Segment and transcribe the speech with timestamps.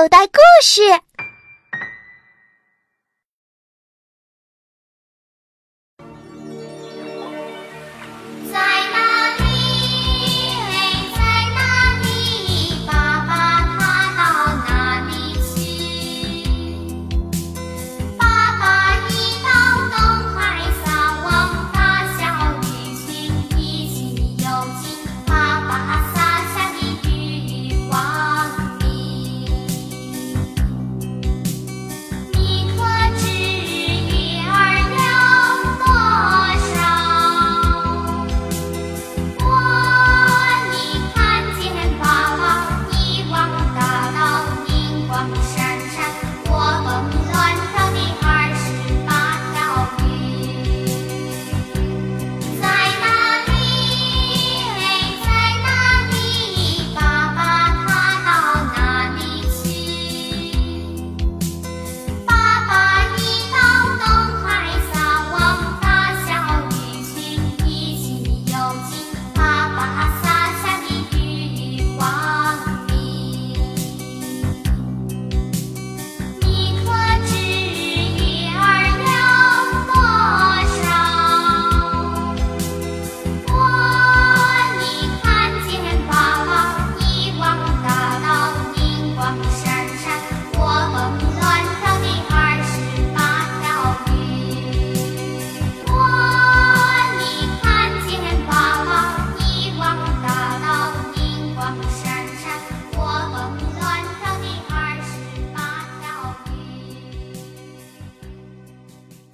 [0.00, 0.80] 口袋故事。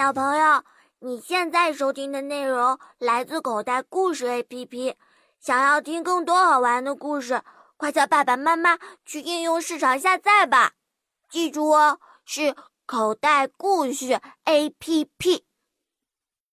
[0.00, 0.64] 小朋友，
[1.00, 4.94] 你现在收听的内容来自口袋故事 APP。
[5.38, 7.42] 想要听更多好玩的故事，
[7.76, 10.72] 快叫爸爸妈妈去应用市场下载吧。
[11.28, 12.56] 记住哦，是
[12.86, 15.42] 口袋故事 APP。